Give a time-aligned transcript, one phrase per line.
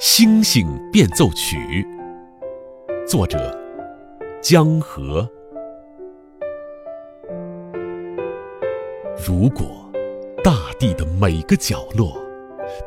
[0.00, 1.86] 星星变奏曲，
[3.06, 3.56] 作者
[4.42, 5.28] 江河。
[9.24, 9.88] 如果
[10.42, 12.20] 大地的每个角落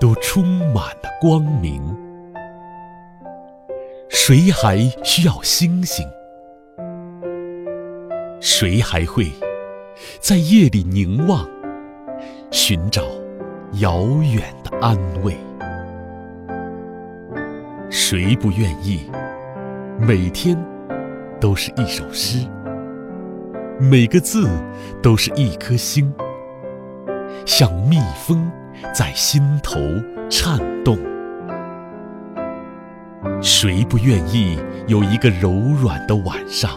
[0.02, 1.82] 都充满了光明，
[4.10, 6.06] 谁还需要星星？
[8.42, 9.32] 谁还会
[10.20, 11.50] 在夜里凝望，
[12.52, 13.02] 寻找
[13.80, 15.34] 遥远的安慰？
[17.90, 19.10] 谁不愿意
[19.98, 20.58] 每天
[21.40, 22.46] 都是一首诗，
[23.80, 24.46] 每个字
[25.02, 26.14] 都是一颗星，
[27.46, 28.52] 像蜜蜂
[28.94, 29.80] 在心头
[30.30, 30.98] 颤动？
[33.42, 35.52] 谁不愿意有一个柔
[35.82, 36.72] 软的晚上，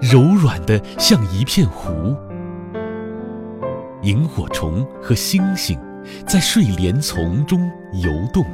[0.00, 2.16] 柔软的像一片湖？
[4.02, 5.78] 萤火虫和星星
[6.26, 8.44] 在睡莲丛中游动。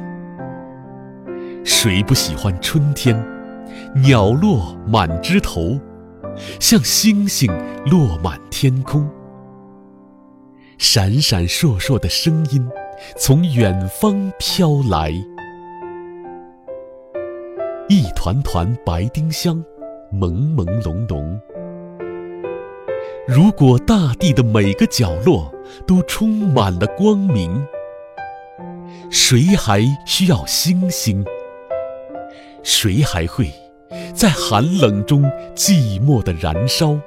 [1.71, 3.15] 谁不喜欢春天，
[3.93, 5.79] 鸟落满枝头，
[6.59, 7.47] 像星星
[7.85, 9.07] 落满天空。
[10.79, 12.67] 闪闪烁烁的声音
[13.15, 15.11] 从远方飘来，
[17.87, 19.63] 一团团白丁香，
[20.11, 21.39] 朦朦胧胧。
[23.27, 25.53] 如果大地的每个角落
[25.85, 27.63] 都充满了光明，
[29.11, 31.23] 谁还需要星星？
[32.63, 33.51] 谁还会
[34.13, 35.23] 在寒冷中
[35.55, 36.97] 寂寞的燃烧，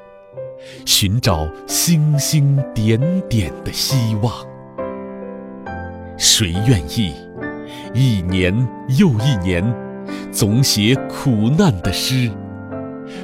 [0.84, 4.32] 寻找星星点点的希望？
[6.16, 7.14] 谁愿意
[7.94, 8.54] 一年
[8.98, 9.64] 又一年
[10.30, 12.30] 总写苦难的诗？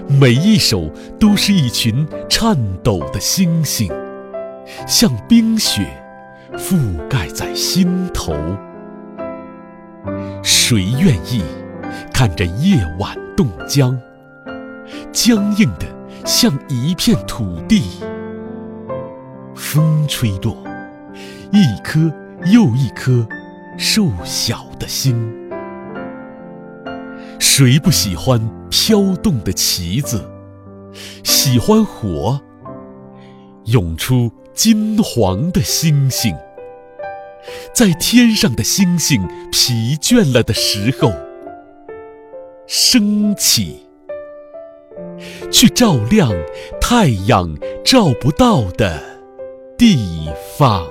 [0.08, 3.90] 每一首都是一群颤抖的星星，
[4.86, 5.82] 像冰雪
[6.54, 8.34] 覆盖在心头。
[10.42, 11.42] 谁愿意？
[12.18, 13.96] 看着夜晚冻僵，
[15.12, 15.86] 僵硬的
[16.26, 17.80] 像一片土地。
[19.54, 20.56] 风吹落，
[21.52, 22.12] 一颗
[22.46, 23.24] 又一颗
[23.76, 25.32] 瘦小的心。
[27.38, 30.28] 谁不喜欢飘动的旗子？
[31.22, 32.40] 喜欢火，
[33.66, 36.34] 涌出金黄的星星。
[37.72, 41.12] 在天上的星星疲倦了的时候。
[42.68, 43.80] 升起，
[45.50, 46.30] 去照亮
[46.78, 49.02] 太阳照不到的
[49.78, 50.86] 地方。